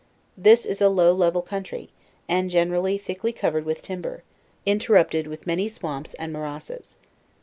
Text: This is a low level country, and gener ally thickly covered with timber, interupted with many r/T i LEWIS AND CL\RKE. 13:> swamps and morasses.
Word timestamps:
This 0.35 0.65
is 0.65 0.81
a 0.81 0.89
low 0.89 1.13
level 1.13 1.43
country, 1.43 1.91
and 2.27 2.49
gener 2.49 2.77
ally 2.77 2.97
thickly 2.97 3.31
covered 3.31 3.65
with 3.65 3.83
timber, 3.83 4.23
interupted 4.65 5.27
with 5.27 5.45
many 5.45 5.65
r/T 5.65 5.65
i 5.65 5.69
LEWIS 5.69 5.75
AND 5.75 5.75
CL\RKE. 5.75 5.77
13:> 5.77 5.79
swamps 5.79 6.13
and 6.15 6.33
morasses. 6.33 6.97